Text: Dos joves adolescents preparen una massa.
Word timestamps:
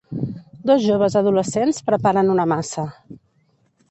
Dos 0.69 0.79
joves 0.85 1.17
adolescents 1.21 1.83
preparen 1.91 2.33
una 2.37 2.47
massa. 2.55 2.89